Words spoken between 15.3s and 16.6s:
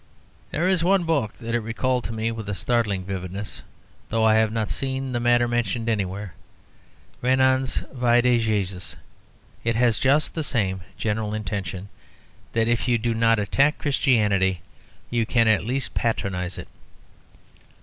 at least patronise